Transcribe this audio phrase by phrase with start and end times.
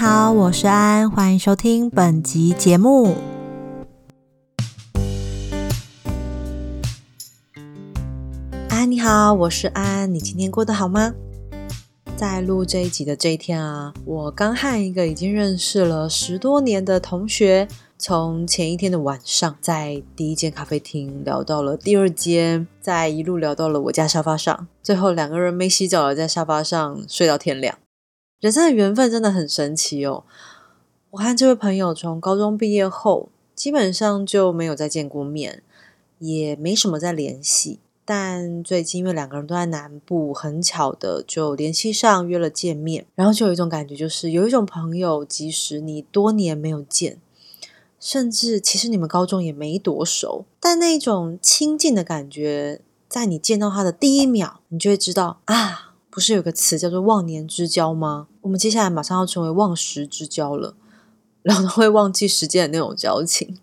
[0.00, 3.16] 好，我是安，欢迎收听本集节目。
[8.68, 11.12] 安，你好，我是安，你今天过得好吗？
[12.16, 17.66] 在录这一集的这一天啊，我刚和一个已经认识了十多年的同学，
[17.98, 27.76] 从前一天的晚上在第一间咖啡厅聊到了第二间，再一路聊到了我家沙发上，最后两个人没洗澡的在沙发上睡到天亮。
[28.40, 30.22] 人生的缘分真的很神奇哦！
[31.10, 35.64] 我和这位朋友从高中毕业后，基本上就没有再见过面，
[36.20, 37.80] 也没什么再联系。
[38.04, 47.18] 但最近因为两个人都在南部，很巧的就联系上约了见面，然后就有一种感觉，就是有一种朋友，即使你多年没有见，
[47.98, 55.87] 甚至其实你们高中也没多熟，但那种亲近的感觉，在你见到他的第一秒，你就会知道啊，
[56.18, 58.26] 不是有个词叫做忘年之交吗？
[58.40, 60.74] 我们接下来马上要成为忘时之交了，
[61.42, 63.60] 然后会忘记时间的那种交情。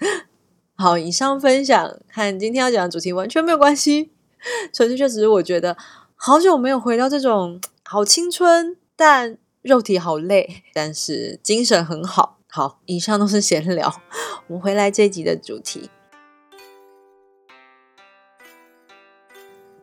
[0.76, 4.10] 好，以上分享和今天要讲的主题完全没有关系，
[4.70, 5.78] 纯粹就只是我觉得
[6.14, 12.36] 好久没有回到这种好青春，但肉体好累，但是精神很好。
[12.50, 14.02] 好，以上都是闲聊，
[14.48, 15.88] 我们回来这一集的主题。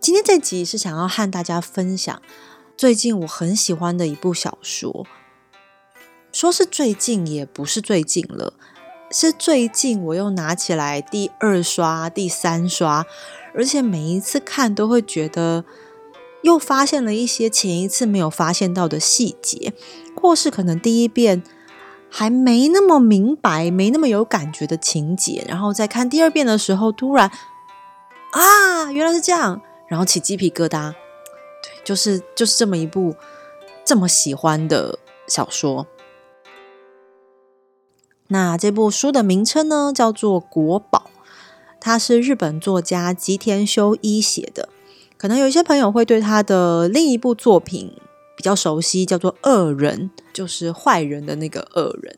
[0.01, 2.19] 今天这集是想要和大家分享
[2.75, 5.05] 最近我很喜欢的一部小说，
[6.31, 8.53] 说是最近也不是最近了。
[9.11, 13.05] 是最近我又拿起来第二刷、第三刷，
[13.53, 15.63] 而且每一次看都会觉得
[16.41, 19.71] 又发现了一些前一次没有发现到的细节，
[20.19, 21.43] 或是可能第一遍
[22.09, 27.29] 还没那么明白、没那么有感觉的情节，然后再看第二遍的时候，突然
[28.31, 30.93] 啊，原来是这样，然后起鸡皮疙瘩。
[31.61, 33.13] 对，就是就是这么一部
[33.83, 34.97] 这么喜欢的
[35.27, 35.85] 小说。
[38.29, 41.11] 那这部书的名称呢，叫做《国宝》，
[41.81, 44.69] 它是日本作家吉田修一写的。
[45.17, 47.93] 可能有一些朋友会对他的另一部作品
[48.37, 52.17] 比较熟悉，叫做《恶人》，就是坏人的那个恶人。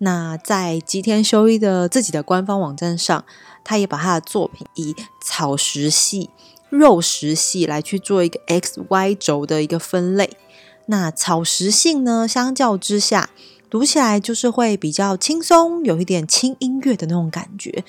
[0.00, 3.24] 那在吉田修一的自己的官方网站上，
[3.64, 6.30] 他也把他的作品以草食系、
[6.70, 10.36] 肉食系来去做一个 X Y 轴的一个分类。
[10.86, 13.30] 那草食性呢，相较之下。
[13.70, 17.84] 读起来就是会比较轻松，有一点轻音乐的那种感觉。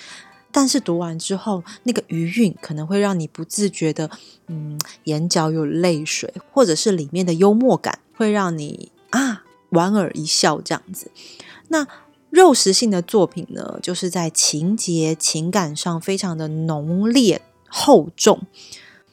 [0.51, 4.09] 但是读完之后，那个余韵可能会让你不自觉的，
[4.47, 11.09] 嗯，眼角有泪水，或者是里面的幽默感会让你啊莞尔一笑这样子。
[11.69, 11.87] 那
[12.29, 18.41] 肉食性的作品呢，就是在情节情感上非常的浓烈厚重，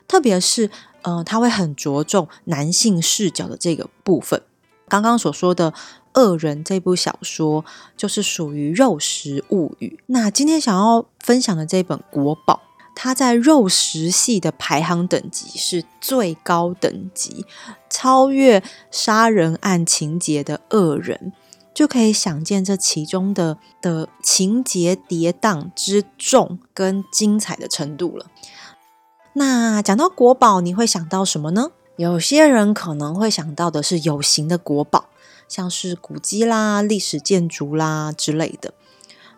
[0.08, 0.70] 特别是
[1.02, 4.42] 呃，他会很着重男性视角的这个部分。
[4.88, 5.72] 刚刚所说的。
[6.18, 7.62] 《恶人》这部小说
[7.94, 10.00] 就是属于肉食物语。
[10.06, 12.62] 那今天想要分享的这本国宝，
[12.94, 17.44] 它在肉食系的排行等级是最高等级，
[17.90, 21.34] 超越杀人案情节的《恶人》，
[21.76, 28.24] 就可以想见这其中的的情节跌宕之重跟精彩的程度了。
[29.34, 31.72] 那讲到国宝，你会想到什么呢？
[31.96, 35.10] 有些人可能会想到的是有形的国宝。
[35.48, 38.74] 像是古迹啦、历史建筑啦之类的。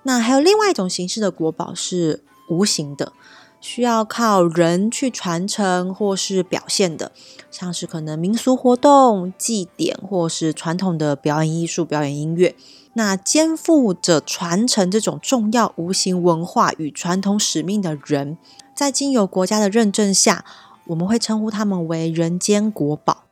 [0.05, 3.13] 那还有另外一种形式的国宝是无形的，
[3.61, 7.13] 需要靠人去传承或是表现的，
[7.51, 12.55] 像是可能民俗活动、祭典或是传统的表演艺术、表演音乐。
[12.95, 18.39] 那肩负着传承这种重要无形文化与传统使命的人，
[18.75, 20.45] 在经由国家的认证下，
[20.87, 23.25] 我们会称呼他们为人间国宝。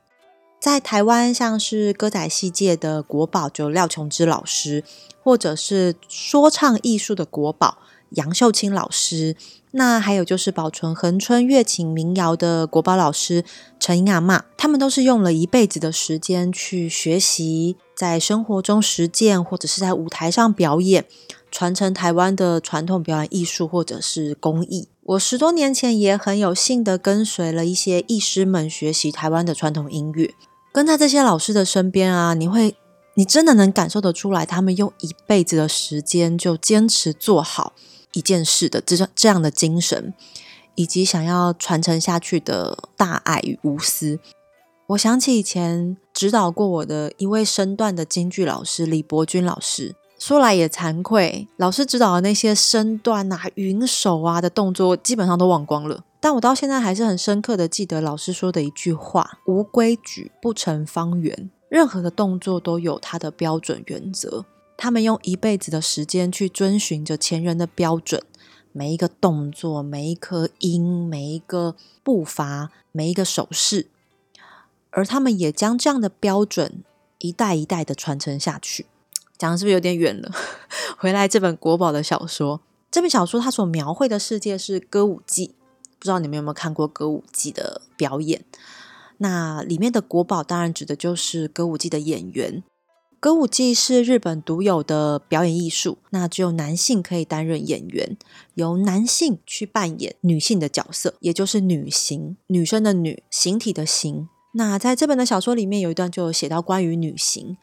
[0.60, 4.82] 在台湾，像是歌仔戏界的国宝就廖琼之老师，
[5.22, 7.78] 或者是说唱艺术的国宝
[8.10, 9.36] 杨秀清老师，
[9.72, 13.44] 那还有就是保存恒春乐琴民谣的国宝老师
[13.78, 21.04] 陈英阿嬷，他们都是用了一辈子的时间去学习，在生活中实践，或者是在舞台上表演，
[21.50, 24.88] 传承台湾的传统表演艺术或者是工艺。
[25.02, 30.34] 我十多年前也很有幸的跟随了一些艺师们学习台湾的传统音乐。
[30.72, 32.76] 跟在这些老师的身边啊，你会，
[33.18, 37.72] 你真的能感受得出来，他们用一辈子的时间就坚持做好
[38.12, 40.12] 一件事的这这样的精神，
[40.74, 44.20] 以及想要传承下去的大爱与无私。
[44.88, 56.04] 我想起以前指导过我的一位身段的京剧老师李伯君老师，说来也惭愧，老师指导的那些身段啊、云手啊的动作，基本上都忘光了。
[56.20, 64.44] 但我到现在还是很深刻的记得老师说的一句话：“无规矩不成方圆。”任何的动作都有它的标准原则。
[64.76, 68.22] 他们用一辈子的时间去遵循着前人的标准，
[68.72, 73.86] 每一个动作、每一颗音、每一个步伐、每一个手势，
[74.90, 76.84] 而他们也将这样的标准
[77.18, 78.84] 一代一代的传承下去。
[79.38, 80.30] 讲的是不是有点远了？
[80.98, 82.60] 回来这本国宝的小说，
[82.90, 85.54] 这本小说它所描绘的世界是歌舞伎，
[85.98, 88.44] 不知道你们有没有看过歌舞伎的表演？
[89.18, 92.62] 那里面的国宝当然指的就是歌舞伎的演员。
[93.18, 98.16] 歌舞伎是日本独有的表演艺术，那只有男性可以担任演员，
[98.54, 104.28] 由男性去扮演女性的角色，也就是女形，女生的女，形体的形。
[104.54, 107.56] 那在这本的小说里面有一段就有写到关于女形，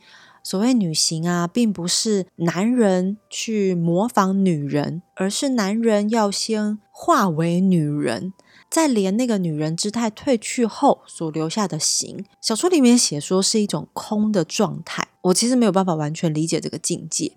[0.44, 8.33] 所谓女形啊，并不是男人去模仿女人，而是男人要先化为女人。
[8.74, 15.10] 在连那个女人姿态褪去后所留下的形，小说里面写说是一种空的状态。
[15.22, 17.34] 我其实没有办法完全理解这个境界，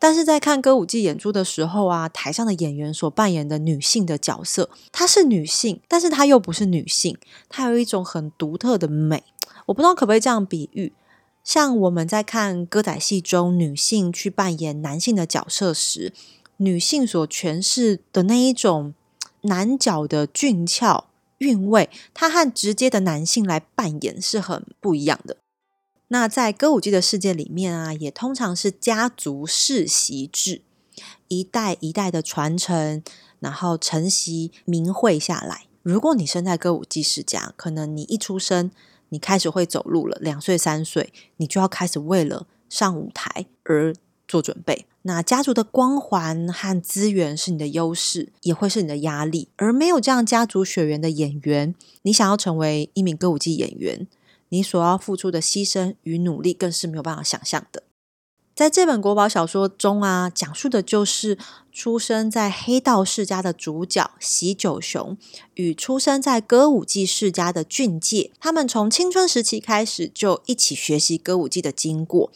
[0.00, 7.16] 但是在看歌舞伎演出的时候啊，台上的演员所扮演的女性的角色，她是女性，但是她又不是女性，
[7.48, 9.22] 她有一种很独特的美。
[9.66, 10.92] 我不知道可不可以这样比喻，
[11.44, 16.12] 像我们在看歌仔戏中女性去扮演男性的角色时，
[16.56, 18.94] 女性所诠释的那一种。
[19.42, 21.08] 男角的俊俏
[21.38, 25.36] 韵味，他和直接的男性来扮演是很不一样的。
[26.08, 30.62] 那在歌舞伎的世界里面啊，也通常是家族世袭制，
[31.28, 33.02] 一代一代的传承，
[33.40, 35.66] 然后承袭名讳下来。
[35.82, 38.70] 如果你生在歌舞伎世家，可能你一出生，
[39.08, 43.94] 你开始会走路了，两岁三岁，你就要开始为了上舞台而
[44.28, 44.86] 做准备。
[45.04, 49.48] 那家族的光环和资源是你的优势，也会是你的压力。
[49.56, 54.06] 而没有这样家族血缘的演员，你想要成为一名歌舞伎演员，
[54.50, 57.82] 你所要付出的牺牲与努力更是没有办法想象的。
[58.54, 61.38] 在这本国宝小说中啊，讲述的就是
[61.72, 65.16] 出生在黑道世家的主角喜九雄
[65.54, 72.30] 与出生在歌舞伎世家的俊介，他们从青春时期开始就一起学习歌舞伎的经过。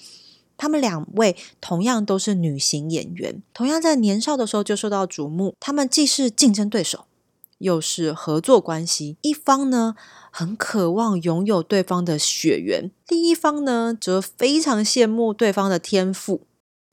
[0.56, 5.54] 他们两位同样都是女型演员，同样在年少的时候就受到瞩目。
[5.60, 7.04] 他们既是竞争对手，
[7.58, 9.16] 又是合作关系。
[9.22, 9.94] 一方呢
[10.30, 16.42] 很渴望拥有对方的血缘，另一方呢则非常羡慕对方的天赋。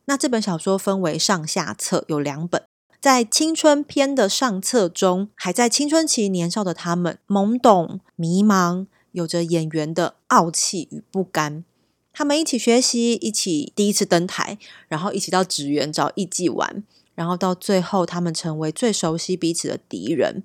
[0.06, 2.63] 那这本小说分为上下册，有两本。
[3.00, 11.66] 在青春篇的上册中，还在青春期年少的他们，懵懂迷茫，有着演员的傲气与不甘。
[12.13, 16.83] 他们一起学习，一起第一次登台，然后一起到纸园找艺伎玩，
[17.15, 20.44] 然后到最后，他们成为最熟悉彼此的敌人。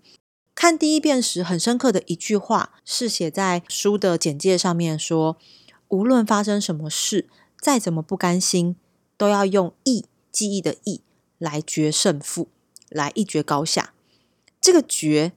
[0.55, 5.37] 看第一遍时，很深刻的一句话是写在书的简介上面，说：
[5.88, 7.29] 无论发生什么事，
[7.61, 8.75] 再怎么不甘心，
[9.19, 11.03] 都要用义记忆的义
[11.37, 12.49] 来决胜负，
[12.88, 13.93] 来一决高下。
[14.59, 15.32] 这个决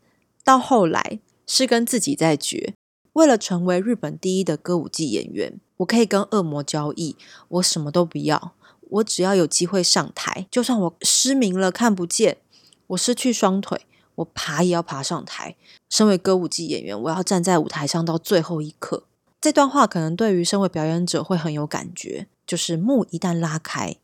[0.46, 2.74] 到后来是跟自己在决。
[3.14, 5.60] 为了成为日本第一的歌舞伎演员。
[5.82, 7.16] 我可以跟恶魔交易，
[7.48, 12.38] 我什么都不要，我只要有机会上台，就算我失明了看不见，
[12.88, 13.86] 我失去双腿，
[14.16, 15.56] 我爬也要爬上台。
[15.90, 19.06] 身为歌舞伎演员，我要站在舞台上到最后一刻。
[19.40, 23.96] 这段话可能对于身为表演者会很有感觉，就是幕一旦拉开，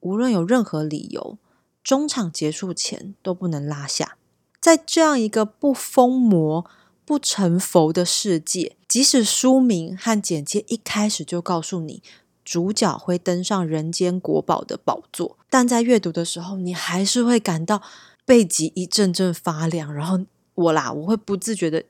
[0.00, 1.38] 无论有任何理由，
[1.84, 4.16] 中场结束前都不能拉下。
[4.60, 6.68] 在这样一个不疯魔。
[7.10, 12.04] 不成佛的世界，即使书名和简介一开始就告诉你
[12.44, 17.82] 主角会登上人间国宝的宝座，但在阅读的时候，你还是会感到
[18.24, 19.92] 背脊一阵阵发凉。
[19.92, 20.20] 然后
[20.54, 21.82] 我啦，我会不自觉的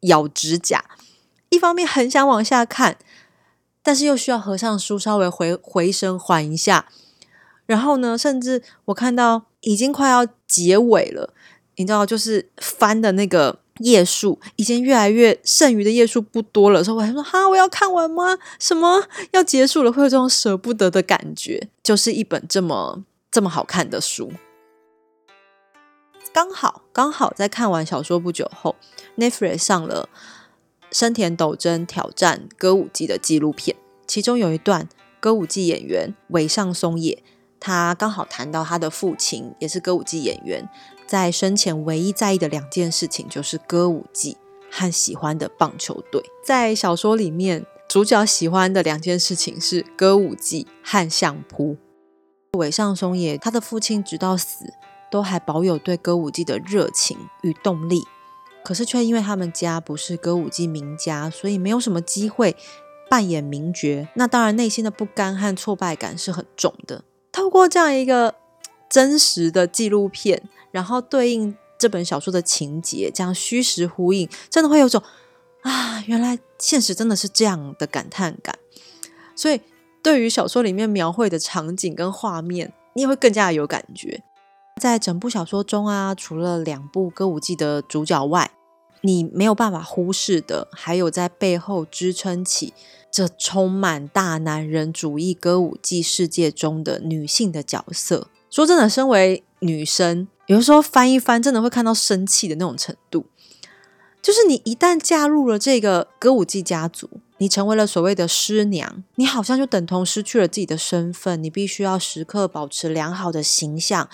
[0.00, 0.84] 咬指甲，
[1.48, 2.98] 一方面很想往下看，
[3.82, 6.90] 但是又需要合上书，稍微回回声缓一下。
[7.64, 11.32] 然后呢，甚至我看到已经快要结尾了，
[11.76, 13.60] 你知道，就是翻的那个。
[13.78, 18.38] 页数已经越来越剩余的页数不多了，所以我还说哈，我要看完吗？
[18.58, 19.92] 什么要结束了？
[19.92, 21.68] 会有这种舍不得的感觉。
[21.82, 24.30] 就是一本这么这么好看的书，
[26.32, 28.76] 刚好刚好在看完小说不久后
[29.16, 30.08] ，Netflix 上了
[30.92, 33.74] 生田斗真挑战歌舞伎的纪录片，
[34.06, 34.86] 其中有一段
[35.18, 37.22] 歌舞伎演员尾上松野，
[37.58, 40.68] 他刚好谈到他的父亲也是歌舞伎演员。
[41.08, 44.36] 在生前唯一在意的两件事情，就是歌舞伎
[44.70, 46.22] 和喜欢的棒球队。
[46.44, 51.78] 在小说里面，主角喜欢的两件事情是歌舞伎和相扑。
[52.58, 54.66] 尾上松野他的父亲直到死
[55.10, 58.02] 都还保有对歌舞伎的热情与动力，
[58.62, 62.54] 可是却因为他们家不是歌舞伎名家，所以没有什么机会
[63.08, 67.04] 扮演名角，那当然内心的不甘和挫败感是很重的。
[67.32, 68.34] 透过这样一个
[68.90, 75.02] 真实的纪录片，然后对应这本小说的情节，这样虚实呼应，真的会有种
[75.62, 78.58] 啊，原来现实真的是这样的感叹感。
[79.34, 79.60] 所以，
[80.02, 84.22] 对于小说里面描绘的场景跟画面，你也会更加有感觉。
[84.80, 88.50] 在整部小说中啊，除了两部歌舞伎的主角外，
[89.02, 92.72] 你没有办法忽视的，还有在背后支撑起
[93.10, 98.28] 这充满大男人主义歌舞伎世界中的女性的角色。
[98.50, 103.26] 说真的，身为女生，有的时候翻一翻，真的会看到生气的那种程度。
[104.22, 111.42] 就是你一旦嫁入了这个歌舞伎家族，你成为了所谓的师娘，你好像就等同失去了自己的身份。
[111.42, 114.08] 你必须要时刻保持良好的形象，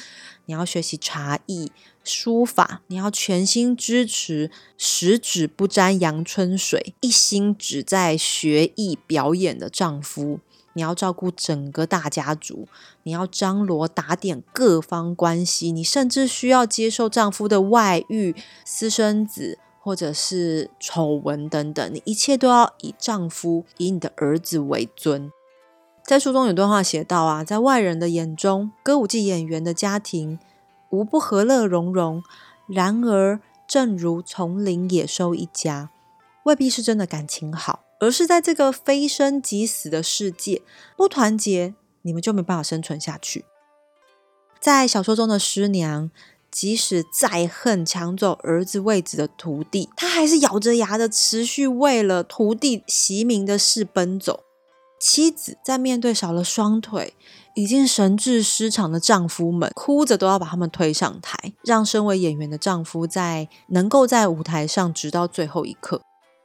[0.46, 1.70] 你要学习茶艺、
[2.02, 10.40] 书法，你要全心支持十指不沾阳春水，一心只在学艺表演的丈夫。
[10.74, 12.68] 你要照顾整个大家族，
[13.02, 19.58] 你要张罗打点各方关系，你甚至需要接受丈夫的外遇、私生子。
[19.84, 25.30] 或者是丑闻等等，你一切都要以丈夫、以你的儿子为尊。
[26.02, 30.38] 在书中有段话写到啊，在外人的眼中，歌舞伎演员的家庭
[30.88, 32.22] 无不和乐融融。
[32.66, 35.90] 然而，正如丛林野兽一家，
[36.44, 40.62] 未必是真的感情好，而是在这个非生即死的世界，
[40.96, 43.44] 不团结，你们就没办法生存下去。
[44.60, 46.10] 在小说中的师娘。
[46.50, 54.44] 即使再恨抢走儿子位子的徒弟，她还是咬着牙的持续为了徒弟袭名的事奔走。
[55.00, 57.14] 妻子在面对少了双腿、
[57.56, 66.02] 已经神志失常的丈夫们，哭着都要把他们推上台，让身为演员的丈夫在能够在舞台上直到最后一刻。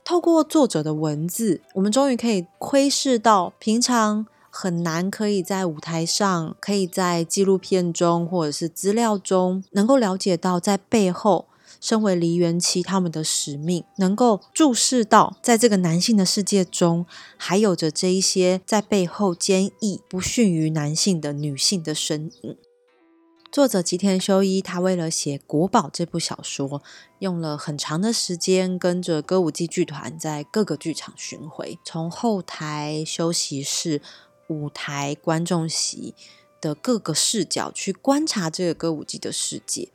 [0.10, 4.26] 透过作者的文字，我们终于可以窥视到平常。
[4.50, 11.46] 很难可以在舞台上，可以在纪录片中或者是资料中，能够了解到在背后，
[11.80, 17.06] 身为梨园妻他们的使命，能够注视到在这个男性的世界中，
[17.38, 22.58] 还有着这一些在背后坚毅不逊于男性的女性的身影。
[23.52, 26.82] 作者吉田修一，他为了写《国宝》这部小说，
[27.20, 34.02] 用了很长的时间，跟着歌舞伎剧团在各个剧场巡回，从后台休息室。
[34.50, 36.16] 舞台观众席
[36.60, 39.90] 的各个视角去观察这个歌舞伎的世界，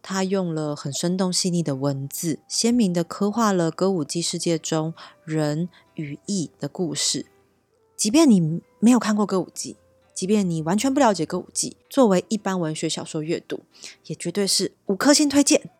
[0.00, 4.94] 他用了很生动细腻的文字，鲜明的刻画了歌舞伎世界中
[5.26, 7.26] 人与艺的故事。
[7.94, 9.76] 即便你没有看过歌舞伎，
[10.14, 13.60] 即便你完全不了解歌舞伎，作为一般文学小说阅读，
[14.06, 15.70] 也绝对是五颗星推荐。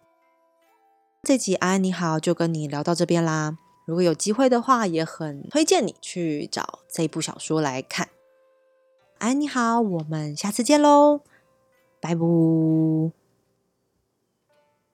[1.23, 3.57] 这集安安你好，就跟你聊到这边啦。
[3.87, 8.09] 如果有机会的话，也很推荐你去找这部小说来看。
[9.19, 11.21] 安，你好，我们下次见喽，
[12.01, 13.22] 拜拜。